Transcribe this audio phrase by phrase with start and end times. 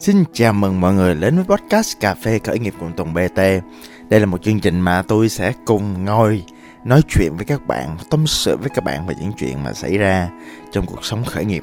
[0.00, 3.36] Xin chào mừng mọi người đến với podcast Cà phê khởi nghiệp cùng Tùng BT.
[4.08, 6.44] Đây là một chương trình mà tôi sẽ cùng ngồi
[6.84, 9.98] nói chuyện với các bạn, tâm sự với các bạn về những chuyện mà xảy
[9.98, 10.28] ra
[10.72, 11.62] trong cuộc sống khởi nghiệp.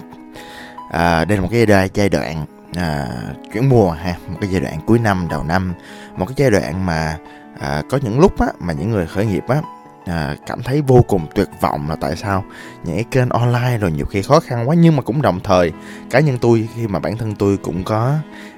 [0.91, 3.07] À, đây là một cái giai đoạn, giai đoạn à,
[3.53, 5.73] chuyển mùa ha, một cái giai đoạn cuối năm đầu năm,
[6.17, 7.17] một cái giai đoạn mà
[7.59, 9.61] à, có những lúc á, mà những người khởi nghiệp á
[10.05, 12.45] à, cảm thấy vô cùng tuyệt vọng là tại sao
[12.83, 15.71] những cái kênh online rồi nhiều khi khó khăn quá nhưng mà cũng đồng thời
[16.09, 18.15] cá nhân tôi khi mà bản thân tôi cũng có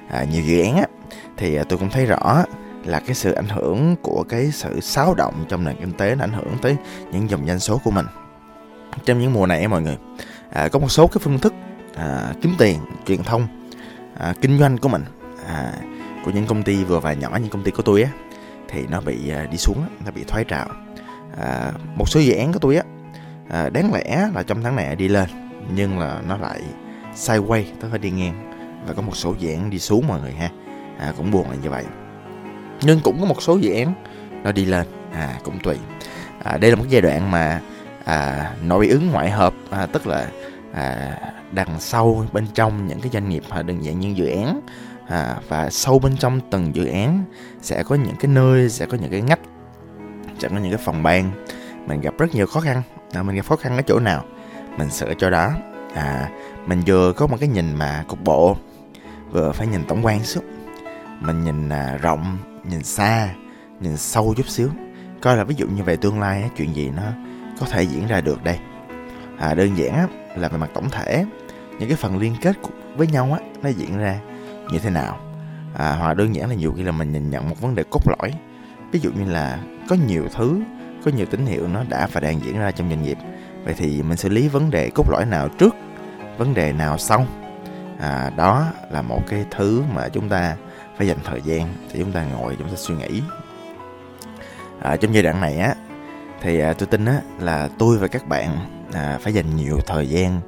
[0.08, 0.86] à, nhiều dự án á
[1.36, 2.44] thì à, tôi cũng thấy rõ
[2.84, 6.24] là cái sự ảnh hưởng của cái sự xáo động trong nền kinh tế nó
[6.24, 6.76] ảnh hưởng tới
[7.12, 8.06] những dòng doanh số của mình.
[9.04, 9.96] Trong những mùa này mọi người
[10.50, 11.54] à, có một số cái phương thức
[11.94, 13.46] à, kiếm tiền truyền thông
[14.18, 15.04] à, kinh doanh của mình
[15.46, 15.72] à,
[16.24, 18.10] của những công ty vừa và nhỏ như công ty của tôi á
[18.68, 20.68] thì nó bị à, đi xuống nó bị thoái trào
[21.40, 22.82] à, một số dự án của tôi á
[23.48, 25.28] à, đáng lẽ là trong tháng này đi lên
[25.74, 26.60] nhưng là nó lại
[27.16, 28.52] sideways tức là đi ngang.
[28.86, 30.50] Và có một số dự án đi xuống mọi người ha.
[30.98, 31.84] À, cũng buồn là như vậy.
[32.82, 33.94] Nhưng cũng có một số dự án
[34.44, 34.86] nó đi lên.
[35.12, 35.76] À cũng tùy.
[36.44, 37.60] À, đây là một giai đoạn mà
[38.04, 40.30] à, nội ứng ngoại hợp à, tức là
[40.72, 41.16] à,
[41.52, 44.60] đằng sau bên trong những cái doanh nghiệp à, đơn giản những dự án
[45.08, 47.24] à, và sâu bên trong từng dự án
[47.60, 49.40] sẽ có những cái nơi sẽ có những cái ngách
[50.38, 51.30] chẳng có những cái phòng ban.
[51.86, 52.82] Mình gặp rất nhiều khó khăn.
[53.12, 54.24] À, mình gặp khó khăn ở chỗ nào?
[54.78, 55.50] Mình sửa cho đó.
[55.94, 56.30] À
[56.68, 58.56] mình vừa có một cái nhìn mà cục bộ
[59.30, 60.44] vừa phải nhìn tổng quan suốt
[61.20, 63.28] mình nhìn à, rộng nhìn xa
[63.80, 64.68] nhìn sâu chút xíu.
[65.20, 67.02] Coi là ví dụ như về tương lai á, chuyện gì nó
[67.60, 68.58] có thể diễn ra được đây?
[69.38, 71.24] À, đơn giản á, là về mặt tổng thể
[71.78, 72.56] những cái phần liên kết
[72.96, 74.20] với nhau á nó diễn ra
[74.72, 75.18] như thế nào?
[75.74, 78.02] À, hoặc đơn giản là nhiều khi là mình nhìn nhận một vấn đề cốt
[78.08, 78.32] lõi
[78.92, 79.58] ví dụ như là
[79.88, 80.60] có nhiều thứ
[81.04, 83.18] có nhiều tín hiệu nó đã và đang diễn ra trong doanh nghiệp.
[83.64, 85.74] Vậy thì mình xử lý vấn đề cốt lõi nào trước
[86.38, 87.26] vấn đề nào sau?
[87.98, 90.56] À, đó là một cái thứ mà chúng ta
[90.96, 93.22] phải dành thời gian thì chúng ta ngồi chúng ta suy nghĩ.
[94.80, 95.74] À, trong giai đoạn này á
[96.40, 98.56] thì à, tôi tin á là tôi và các bạn
[98.92, 100.40] à, phải dành nhiều thời gian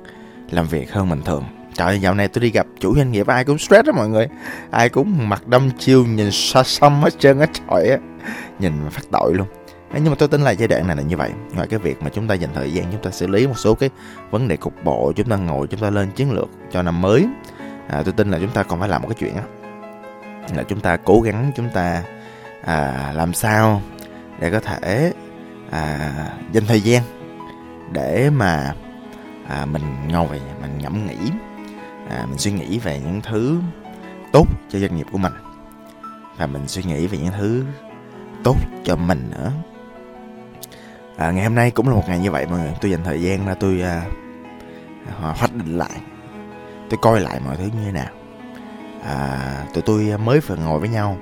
[0.51, 1.45] làm việc hơn bình thường.
[1.75, 4.28] Trời dạo này tôi đi gặp chủ doanh nghiệp ai cũng stress đó mọi người.
[4.71, 7.97] Ai cũng mặt đâm chiêu nhìn xa xăm hết trơn hết trọi á
[8.59, 9.47] nhìn mà phát tội luôn.
[9.95, 11.31] Nhưng mà tôi tin là giai đoạn này là như vậy.
[11.55, 13.75] Ngoài cái việc mà chúng ta dành thời gian chúng ta xử lý một số
[13.75, 13.91] cái
[14.31, 17.27] vấn đề cục bộ chúng ta ngồi chúng ta lên chiến lược cho năm mới.
[17.89, 19.43] À, tôi tin là chúng ta còn phải làm một cái chuyện đó
[20.57, 22.03] là chúng ta cố gắng chúng ta
[22.65, 23.83] à, làm sao
[24.39, 25.13] để có thể
[25.71, 26.13] à,
[26.53, 27.03] dành thời gian
[27.93, 28.75] để mà
[29.49, 31.31] à, mình ngồi mình ngẫm nghĩ
[32.11, 33.59] à, mình suy nghĩ về những thứ
[34.33, 35.33] tốt cho doanh nghiệp của mình.
[36.37, 37.65] Và mình suy nghĩ về những thứ
[38.45, 39.53] tốt cho mình nữa.
[41.17, 42.73] À, ngày hôm nay cũng là một ngày như vậy mọi người.
[42.81, 44.03] Tôi dành thời gian ra tôi à,
[45.23, 46.01] à, hoạch định lại.
[46.91, 48.09] Tôi coi lại mọi thứ như thế nào.
[49.05, 51.19] À, tụi tôi mới vừa ngồi với nhau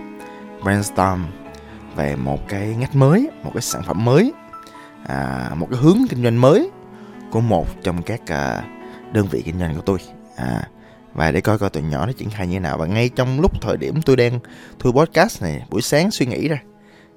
[0.62, 1.25] brainstorm
[1.97, 4.33] về một cái ngách mới một cái sản phẩm mới
[5.06, 6.71] à, một cái hướng kinh doanh mới
[7.31, 8.62] của một trong các à,
[9.12, 9.99] đơn vị kinh doanh của tôi.
[10.37, 10.69] À,
[11.15, 12.79] và để coi coi tụi nhỏ nó triển khai như thế nào.
[12.79, 14.39] Và ngay trong lúc thời điểm tôi đang
[14.79, 16.59] thu podcast này buổi sáng suy nghĩ ra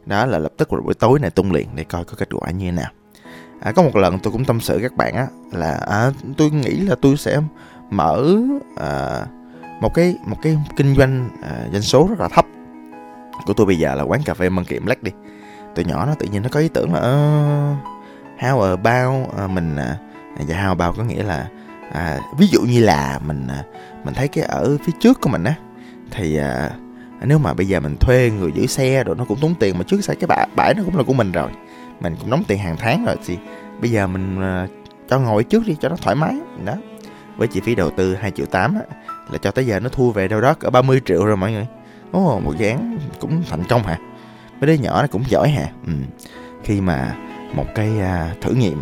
[0.05, 2.51] đó là lập tức vào buổi tối này tung liền để coi có kết quả
[2.51, 2.91] như thế nào.
[3.59, 6.75] À, có một lần tôi cũng tâm sự các bạn á là à, tôi nghĩ
[6.77, 7.41] là tôi sẽ
[7.89, 8.35] mở
[8.75, 9.21] à,
[9.81, 12.45] một cái một cái kinh doanh à, doanh số rất là thấp.
[13.45, 15.11] Của tôi bây giờ là quán cà phê mân kiệm lách đi.
[15.75, 17.77] Từ nhỏ nó tự nhiên nó có ý tưởng là uh,
[18.39, 19.75] how about uh, mình
[20.39, 21.47] uh, how about có nghĩa là
[21.89, 23.63] uh, ví dụ như là mình à,
[24.03, 25.55] mình thấy cái ở phía trước của mình á
[26.11, 26.71] thì uh,
[27.25, 29.83] nếu mà bây giờ mình thuê người giữ xe rồi nó cũng tốn tiền mà
[29.83, 31.49] trước xe cái bãi, bãi nó cũng là của mình rồi.
[31.99, 33.37] Mình cũng đóng tiền hàng tháng rồi thì
[33.81, 34.69] bây giờ mình uh,
[35.09, 36.35] cho ngồi trước đi cho nó thoải mái.
[36.65, 36.73] Đó.
[37.37, 38.81] Với chi phí đầu tư 2 triệu 8 á,
[39.31, 41.67] là cho tới giờ nó thu về đâu đó ở 30 triệu rồi mọi người.
[42.11, 43.97] Ồ oh, một dự án cũng thành công hả?
[44.59, 45.67] Mấy đứa nhỏ nó cũng giỏi hả?
[45.87, 45.93] Ừ.
[46.63, 47.15] khi mà
[47.53, 48.81] một cái uh, thử nghiệm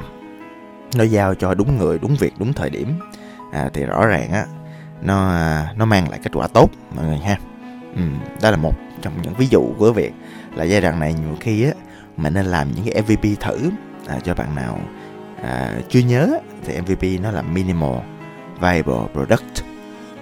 [0.95, 2.93] nó giao cho đúng người đúng việc đúng thời điểm
[3.51, 4.45] à, thì rõ ràng á
[5.01, 7.37] nó à, nó mang lại kết quả tốt mọi người ha
[7.95, 8.01] ừ,
[8.41, 10.13] đó là một trong những ví dụ của việc
[10.55, 11.71] là giai đoạn này nhiều khi á
[12.17, 13.69] mình nên làm những cái MVP thử
[14.07, 14.79] à, cho bạn nào
[15.43, 17.99] à, chưa nhớ thì MVP nó là minimal
[18.61, 19.63] viable product.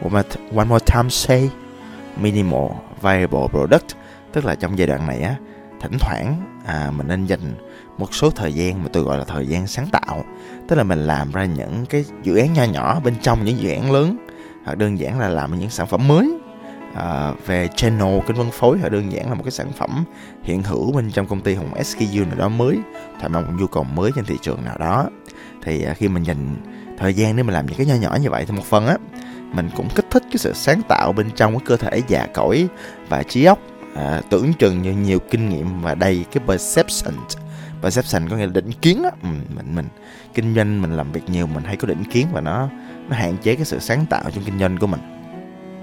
[0.01, 1.49] One more, one more time say
[2.17, 2.71] minimal
[3.01, 3.95] viable product.
[4.33, 5.35] Tức là trong giai đoạn này á
[5.81, 7.55] thỉnh thoảng à, mình nên dành
[7.97, 10.23] một số thời gian mà tôi gọi là thời gian sáng tạo.
[10.67, 13.69] Tức là mình làm ra những cái dự án nho nhỏ bên trong những dự
[13.69, 14.17] án lớn
[14.65, 16.37] hoặc đơn giản là làm những sản phẩm mới
[16.93, 20.05] à, về channel kênh phân phối họ đơn giản là một cái sản phẩm
[20.43, 22.77] hiện hữu bên trong công ty hoặc một SKU nào đó mới
[23.19, 25.09] thỏa mãn một nhu cầu mới trên thị trường nào đó.
[25.63, 26.55] Thì à, khi mình dành
[26.97, 28.97] thời gian để mình làm những cái nho nhỏ như vậy thì một phần á
[29.53, 32.67] mình cũng kích thích cái sự sáng tạo bên trong cái cơ thể già cỗi
[33.09, 33.59] và trí óc.
[33.95, 37.15] À, tưởng chừng như nhiều kinh nghiệm và đầy cái perception.
[37.81, 39.11] Perception có nghĩa là định kiến á.
[39.21, 39.85] Mình, mình mình
[40.33, 42.69] kinh doanh mình làm việc nhiều mình hay có định kiến và nó
[43.09, 44.99] nó hạn chế cái sự sáng tạo trong kinh doanh của mình.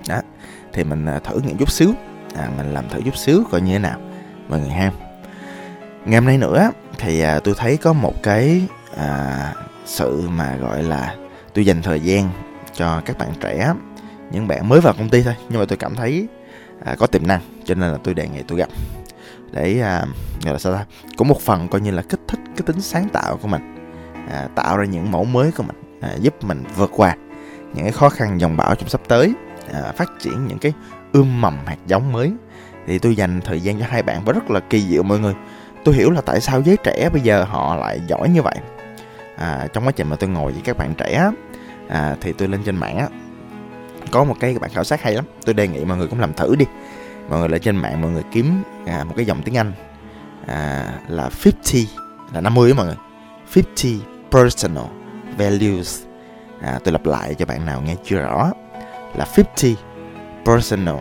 [0.08, 0.20] Đó
[0.74, 1.92] thì mình à, thử nghiệm chút xíu.
[2.36, 3.98] À, mình làm thử chút xíu coi như thế nào
[4.48, 4.92] mọi người ha.
[6.04, 8.62] Ngày hôm nay nữa thì à, tôi thấy có một cái
[8.96, 9.54] à,
[9.84, 11.14] sự mà gọi là
[11.54, 12.30] tôi dành thời gian
[12.74, 13.74] cho các bạn trẻ
[14.30, 15.34] những bạn mới vào công ty thôi.
[15.48, 16.28] Nhưng mà tôi cảm thấy
[16.84, 18.68] à, có tiềm năng cho nên là tôi đề nghị tôi gặp
[19.52, 20.04] để à,
[20.44, 20.84] gọi là sao ta
[21.16, 23.74] cũng một phần coi như là kích thích cái tính sáng tạo của mình
[24.30, 27.16] à, tạo ra những mẫu mới của mình à, giúp mình vượt qua
[27.74, 29.34] những cái khó khăn dòng bão trong sắp tới
[29.72, 30.72] à, phát triển những cái
[31.12, 32.32] ươm mầm hạt giống mới.
[32.86, 35.34] Thì tôi dành thời gian cho hai bạn và rất là kỳ diệu mọi người.
[35.84, 38.56] Tôi hiểu là tại sao giới trẻ bây giờ họ lại giỏi như vậy.
[39.36, 41.30] À, trong quá trình mà tôi ngồi với các bạn trẻ
[41.88, 43.08] à, thì tôi lên trên mạng á
[44.10, 45.24] có một cái bạn khảo sát hay lắm.
[45.44, 46.64] Tôi đề nghị mọi người cũng làm thử đi.
[47.28, 49.72] Mọi người lên trên mạng mọi người kiếm à, một cái dòng tiếng anh
[50.46, 51.88] à, là 50
[52.32, 52.96] là 50 đó mọi người.
[53.56, 54.00] 50
[54.30, 54.84] personal
[55.38, 56.02] values.
[56.60, 58.52] À, tôi lặp lại cho bạn nào nghe chưa rõ
[59.16, 59.76] là 50
[60.44, 60.96] personal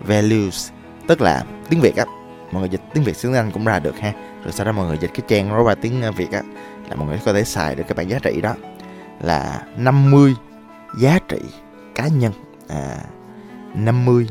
[0.00, 0.70] values
[1.06, 2.04] tức là tiếng việt á.
[2.52, 4.12] Mọi người dịch tiếng việt tiếng anh cũng ra được ha.
[4.42, 6.42] Rồi sau đó mọi người dịch cái trang đó qua tiếng ờ, việt á
[6.88, 8.54] là mọi người có thể xài được cái bản giá trị đó.
[9.20, 10.34] Là 50
[10.98, 11.38] giá trị
[11.94, 12.32] cá nhân.
[12.68, 12.96] À
[13.74, 14.28] 50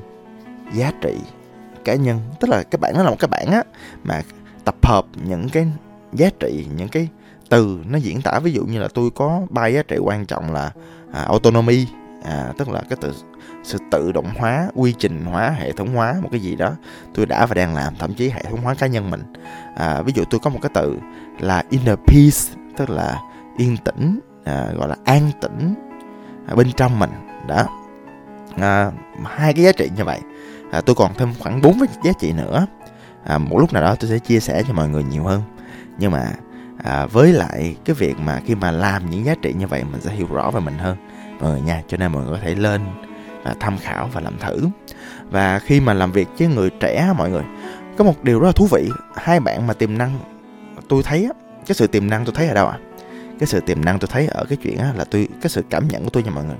[0.73, 1.15] giá trị
[1.85, 2.19] cá nhân.
[2.39, 3.63] Tức là cái bảng nó là một cái bảng á
[4.03, 4.21] mà
[4.65, 5.67] tập hợp những cái
[6.13, 7.07] giá trị những cái
[7.49, 8.39] từ nó diễn tả.
[8.39, 10.71] Ví dụ như là tôi có ba giá trị quan trọng là
[11.13, 11.85] à, autonomy
[12.23, 13.13] à, tức là cái từ
[13.63, 16.71] sự tự động hóa quy trình hóa hệ thống hóa một cái gì đó
[17.13, 19.33] tôi đã và đang làm thậm chí hệ thống hóa cá nhân mình.
[19.75, 20.97] À, ví dụ tôi có một cái từ
[21.39, 23.19] là inner peace tức là
[23.57, 25.75] yên tĩnh à, gọi là an tĩnh
[26.47, 27.11] à, bên trong mình
[27.47, 27.65] đó.
[28.57, 28.91] À,
[29.23, 30.19] hai cái giá trị như vậy.
[30.71, 32.67] À, tôi còn thêm khoảng bốn cái giá trị nữa.
[33.23, 35.41] À, một lúc nào đó tôi sẽ chia sẻ cho mọi người nhiều hơn.
[35.97, 36.31] Nhưng mà
[36.83, 40.01] à, với lại cái việc mà khi mà làm những giá trị như vậy mình
[40.01, 40.97] sẽ hiểu rõ về mình hơn
[41.39, 42.81] mọi nha cho nên mọi người có thể lên
[43.43, 44.67] và tham khảo và làm thử.
[45.31, 47.43] Và khi mà làm việc với người trẻ mọi người
[47.97, 50.19] có một điều rất là thú vị hai bạn mà tiềm năng
[50.89, 51.29] tôi thấy
[51.67, 52.77] cái sự tiềm năng tôi thấy ở đâu ạ?
[52.81, 52.93] À?
[53.39, 55.87] cái sự tiềm năng tôi thấy ở cái chuyện á, là tôi cái sự cảm
[55.87, 56.57] nhận của tôi nha mọi người.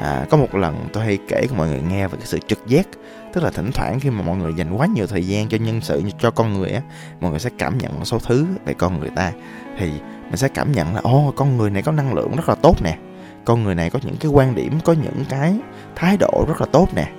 [0.00, 2.66] À, có một lần tôi hay kể cho mọi người nghe về cái sự trực
[2.66, 2.86] giác
[3.32, 5.80] tức là thỉnh thoảng khi mà mọi người dành quá nhiều thời gian cho nhân
[5.80, 6.80] sự cho con người á
[7.20, 9.32] mọi người sẽ cảm nhận một số thứ về con người ta.
[9.78, 9.90] Thì
[10.24, 12.82] mình sẽ cảm nhận là ô con người này có năng lượng rất là tốt
[12.82, 12.98] nè
[13.44, 15.58] con người này có những cái quan điểm có những cái
[15.94, 17.10] thái độ rất là tốt nè.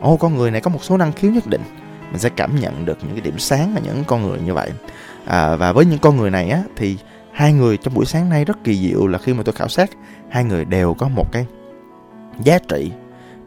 [0.00, 1.62] Ô con người này có một số năng khiếu nhất định.
[2.10, 4.70] Mình sẽ cảm nhận được những cái điểm sáng ở những con người như vậy.
[5.24, 6.96] À, và với những con người này á thì
[7.32, 9.90] hai người trong buổi sáng nay rất kỳ diệu là khi mà tôi khảo sát
[10.30, 11.46] hai người đều có một cái
[12.44, 12.92] giá trị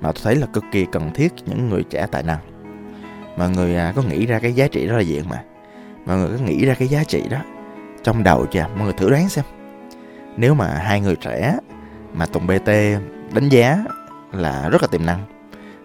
[0.01, 2.39] mà tôi thấy là cực kỳ cần thiết những người trẻ tài năng.
[3.37, 5.43] Mọi người à, có nghĩ ra cái giá trị đó là gì mà
[6.05, 7.37] mọi người có nghĩ ra cái giá trị đó
[8.03, 8.67] trong đầu chưa?
[8.75, 9.45] Mọi người thử đoán xem.
[10.37, 11.57] Nếu mà hai người trẻ
[12.13, 12.67] mà tùng bt
[13.33, 13.83] đánh giá
[14.31, 15.25] là rất là tiềm năng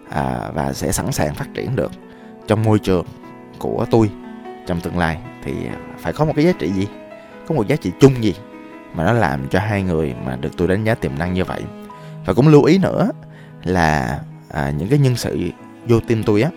[0.09, 1.91] à, và sẽ sẵn sàng phát triển được
[2.47, 3.05] trong môi trường
[3.59, 4.09] của tôi
[4.67, 5.17] trong tương lai.
[5.43, 5.53] Thì
[5.99, 6.87] phải có một cái giá trị gì?
[7.47, 8.35] Có một giá trị chung gì
[8.93, 11.61] mà nó làm cho hai người mà được tôi đánh giá tiềm năng như vậy?
[12.25, 13.09] Và cũng lưu ý nữa
[13.63, 15.39] là à, những cái nhân sự
[15.87, 16.49] vô team tôi á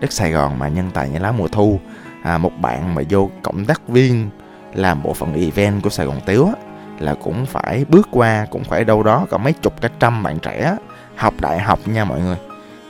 [0.00, 1.80] đất Sài Gòn mà nhân tài như lá mùa thu
[2.22, 4.30] à, một bạn mà vô cộng tác viên
[4.74, 6.52] làm bộ phận event của Sài Gòn Tiếu á,
[7.02, 10.38] là cũng phải bước qua cũng phải đâu đó có mấy chục cả trăm bạn
[10.38, 10.76] trẻ
[11.16, 12.36] học đại học nha mọi người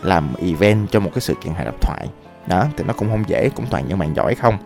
[0.03, 2.07] làm event cho một cái sự kiện hài độc thoại.
[2.47, 4.59] Đó thì nó cũng không dễ cũng toàn những bạn giỏi không?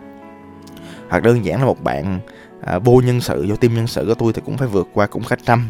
[1.09, 2.19] Hoặc đơn giản là một bạn
[2.65, 5.07] à, vô nhân sự vô team nhân sự của tôi thì cũng phải vượt qua
[5.07, 5.69] cũng cả trăm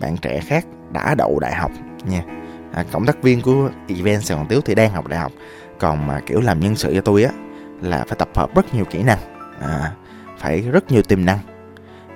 [0.00, 1.70] bạn trẻ khác đã đậu đại học
[2.04, 2.22] nha.
[2.72, 5.32] À, cộng tác viên của event sài gòn tiếu thì đang học đại học
[5.78, 7.30] còn mà kiểu làm nhân sự cho tôi á
[7.82, 9.18] là phải tập hợp rất nhiều kỹ năng
[9.60, 9.92] à,
[10.38, 11.38] phải rất nhiều tiềm năng.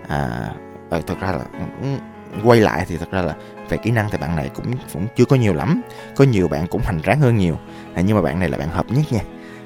[0.08, 0.50] À,
[0.90, 1.88] ờ, thật ra là ừ, ừ,
[2.44, 3.34] quay lại thì thật ra là
[3.68, 5.82] về kỹ năng thì bạn này cũng cũng chưa có nhiều lắm.
[6.16, 7.58] Có nhiều bạn cũng hành ráng hơn nhiều.
[7.94, 9.20] À, nhưng mà bạn này là bạn hợp nhất nha.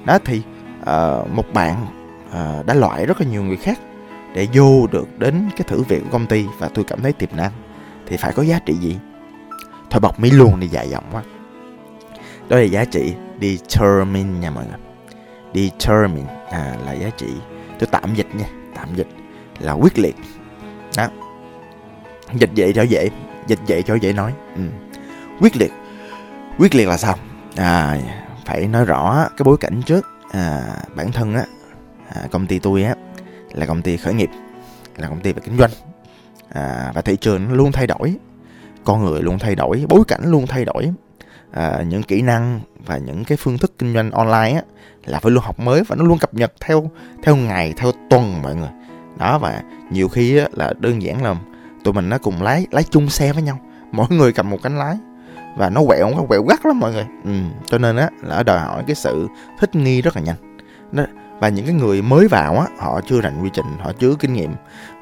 [0.05, 0.43] Đó thì
[0.81, 1.87] uh, một bạn
[2.29, 3.79] uh, đã loại rất là nhiều người khác
[4.35, 7.31] để vô được đến cái thử việc của công ty và tôi cảm thấy tiềm
[7.37, 7.53] năng.
[8.07, 8.99] Thì phải có giá trị gì?
[9.91, 11.23] Thôi bọc mỹ luôn đi dài dòng quá.
[12.49, 14.79] Đó là giá trị determine nha mọi người.
[15.55, 17.29] Determine à, là giá trị.
[17.79, 19.09] Tôi tạm dịch nha tạm dịch
[19.59, 20.17] là quyết liệt
[20.99, 21.09] đó.
[22.35, 23.11] Dịch vậy cho dễ
[23.47, 24.33] dịch vậy cho dễ nói.
[24.57, 24.63] Ừ.
[25.41, 25.73] quyết liệt.
[26.59, 27.17] Quyết liệt là sao?
[27.57, 27.99] À,
[28.47, 30.07] phải nói rõ cái bối cảnh trước.
[30.33, 30.63] À,
[30.95, 31.45] bản thân á
[32.09, 32.95] à, công ty tôi á
[33.53, 34.31] là công ty khởi nghiệp
[34.97, 35.71] là công ty về kinh doanh.
[36.49, 38.15] À, và thị trường nó luôn thay đổi.
[38.85, 40.93] Con người luôn thay đổi bối cảnh luôn thay đổi.
[41.53, 44.63] À, những kỹ năng và những cái phương thức kinh doanh online á
[45.05, 46.91] là phải luôn học mới và nó luôn cập nhật theo
[47.23, 48.69] theo ngày theo tuần mọi người
[49.19, 51.35] đó và nhiều khi á, là đơn giản là
[51.85, 53.59] tụi mình nó cùng lái lái chung xe với nhau.
[53.93, 54.97] Mỗi người cầm một cánh lái.
[55.57, 57.07] Và nó quẹo nó quẹo gắt lắm mọi người.
[57.25, 57.31] Ừ,
[57.67, 60.37] cho nên á là đòi hỏi cái sự thích nghi rất là nhanh.
[60.93, 61.05] Đó.
[61.41, 64.33] và những cái người mới vào á họ chưa rành quy trình họ chưa kinh
[64.33, 64.55] nghiệm.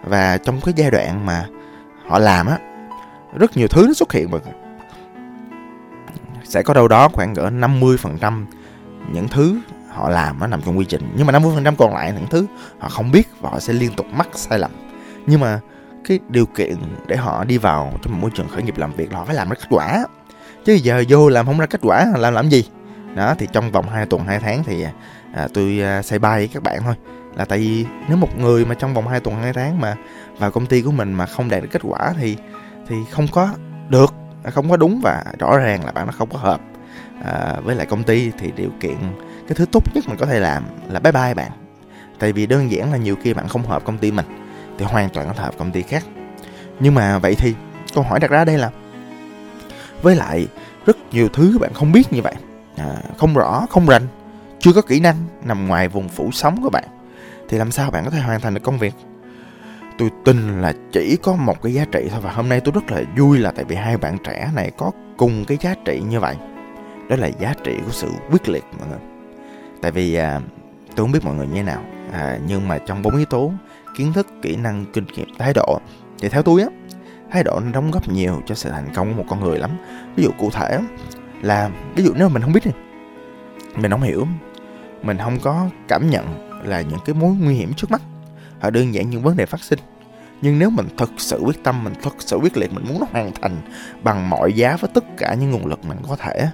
[0.05, 1.47] Và trong cái giai đoạn mà
[2.07, 2.59] họ làm á
[3.39, 4.55] rất nhiều thứ nó xuất hiện mọi người.
[6.45, 8.45] Sẽ có đâu đó khoảng cỡ 50%
[9.13, 9.61] những thứ
[9.97, 11.13] họ làm nó nằm trong quy trình.
[11.17, 12.47] Nhưng mà 50% còn lại những thứ
[12.79, 14.71] họ không biết và họ sẽ liên tục mắc sai lầm.
[15.27, 15.61] Nhưng mà
[16.09, 16.77] cái điều kiện
[17.07, 19.35] để họ đi vào trong một môi trường khởi nghiệp làm việc là họ phải
[19.35, 20.07] làm ra kết quả.
[20.65, 22.65] Chứ giờ vô làm không ra kết quả làm làm gì?
[23.15, 24.85] Đó thì trong vòng 2 tuần 2 tháng thì
[25.35, 26.95] à, tôi à, say bay với các bạn thôi.
[27.37, 29.97] Là tại vì nếu một người mà trong vòng 2 tuần 2 tháng mà
[30.39, 32.37] vào công ty của mình mà không đạt được kết quả thì
[32.89, 33.49] thì không có
[33.89, 34.15] được
[34.51, 36.61] không có đúng và rõ ràng là bạn nó không có hợp.
[37.25, 38.97] À, với lại công ty thì điều kiện
[39.49, 41.51] cái thứ tốt nhất mình có thể làm là bye bye bạn.
[42.19, 44.27] Tại vì đơn giản là nhiều khi bạn không hợp công ty mình
[44.79, 46.05] thì hoàn toàn có thể hợp công ty khác.
[46.81, 47.55] Nhưng mà vậy thì
[47.95, 48.71] câu hỏi đặt ra đây là
[50.03, 50.47] với lại
[50.87, 52.35] rất nhiều thứ bạn không biết như vậy
[52.77, 54.07] à, không rõ không rành
[54.59, 56.85] chưa có kỹ năng nằm ngoài vùng phủ sóng của bạn
[57.49, 58.95] thì làm sao bạn có thể hoàn thành được công việc?
[59.99, 62.91] Tôi tin là chỉ có một cái giá trị thôi và hôm nay tôi rất
[62.91, 66.21] là vui là tại vì hai bạn trẻ này có cùng cái giá trị như
[66.21, 66.37] vậy.
[67.09, 69.16] Đó là giá trị của sự quyết liệt mọi người
[69.87, 70.41] tại vì à,
[70.87, 71.85] tôi không biết mọi người như thế nào.
[72.13, 73.53] À, nhưng mà trong bốn yếu tố
[73.97, 75.81] kiến thức kỹ năng kinh nghiệm thái độ
[76.19, 76.69] thì theo tôi á
[77.31, 79.71] thái độ nó đóng góp nhiều cho sự thành công của một con người lắm.
[80.17, 80.79] Ví dụ cụ thể
[81.43, 82.71] là ví dụ nếu mà mình không biết thì
[83.77, 84.27] mình không hiểu
[85.03, 88.03] mình không có cảm nhận là những cái mối nguy hiểm trước mắt
[88.61, 89.79] hoặc đơn giản những vấn đề phát sinh.
[90.43, 93.07] Nhưng nếu mình thực sự quyết tâm mình thực sự quyết liệt mình muốn nó
[93.11, 93.57] hoàn thành
[94.03, 96.49] bằng mọi giá với tất cả những nguồn lực mình có thể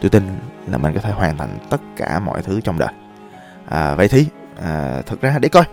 [0.00, 0.22] tôi tin
[0.66, 2.92] là mình có thể hoàn thành tất cả mọi thứ trong đời.
[3.68, 4.26] À, vậy thì
[4.62, 5.64] à, thực ra để coi.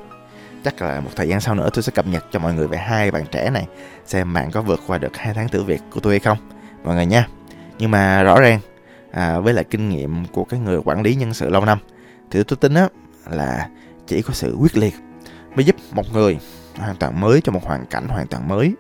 [0.64, 2.78] Chắc là một thời gian sau nữa tôi sẽ cập nhật cho mọi người về
[2.78, 3.68] hai bạn trẻ này
[4.06, 6.38] xem bạn có vượt qua được hai tháng thử việc của tôi hay không
[6.84, 7.28] mọi người nha.
[7.80, 8.60] Nhưng mà rõ ràng
[9.12, 11.80] à, với lại kinh nghiệm của cái người quản lý nhân sự lâu năm
[12.32, 12.88] thì tôi tin á
[13.30, 13.70] là
[14.08, 14.94] chỉ có sự quyết liệt
[15.56, 16.40] mới giúp một người
[16.78, 18.74] hoàn toàn mới cho một hoàn cảnh hoàn toàn mới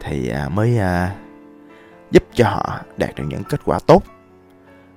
[0.00, 1.14] thì à, mới à,
[2.10, 4.02] giúp cho họ đạt được những kết quả tốt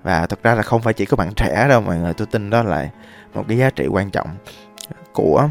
[0.07, 2.13] và thực ra là không phải chỉ có bạn trẻ đâu mọi người.
[2.13, 2.89] Tôi tin đó là
[3.33, 4.27] một cái giá trị quan trọng
[5.13, 5.49] của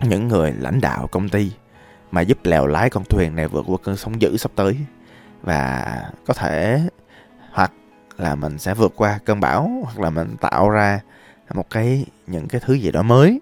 [0.00, 1.52] những người lãnh đạo công ty
[2.10, 4.76] mà giúp lèo lái con thuyền này vượt qua cơn sóng dữ sắp tới.
[5.42, 5.86] Và
[6.26, 6.80] có thể
[7.52, 7.72] hoặc
[8.18, 11.00] là mình sẽ vượt qua cơn bão hoặc là mình tạo ra
[11.54, 13.40] một cái những cái thứ gì đó mới.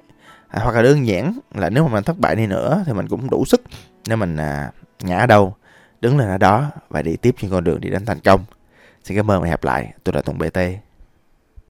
[0.48, 3.08] À, hoặc là đơn giản là nếu mà mình thất bại đi nữa thì mình
[3.08, 3.62] cũng đủ sức
[4.08, 4.70] nếu mình à,
[5.02, 5.54] ngã đâu
[6.00, 8.44] đứng lên ở đó và đi tiếp trên con đường đi đến thành công
[9.08, 9.92] xin cảm ơn và hẹn gặp lại.
[10.04, 10.58] Tôi là tùng bt